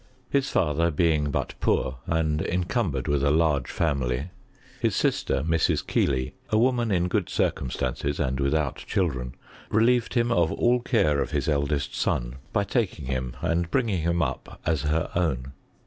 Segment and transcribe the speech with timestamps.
[0.31, 4.31] His father being but poor, and encumbered with a large family,
[4.81, 5.85] bis sister, Mrs.
[5.85, 6.31] Kei^hley.
[6.49, 9.35] a woman in eood circumstances^ and without children,
[9.69, 14.23] relieved him of all care of his eldest son, by taking hipi and bringing him
[14.23, 15.51] up as her own.